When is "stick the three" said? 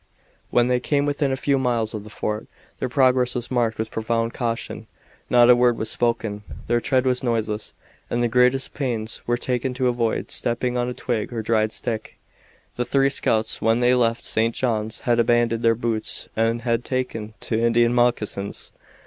11.71-13.11